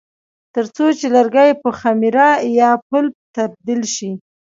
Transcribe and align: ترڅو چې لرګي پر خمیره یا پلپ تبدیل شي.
ترڅو 0.53 0.85
چې 0.99 1.07
لرګي 1.15 1.51
پر 1.61 1.73
خمیره 1.79 2.27
یا 2.59 2.69
پلپ 2.87 3.15
تبدیل 3.35 3.81
شي. 3.95 4.11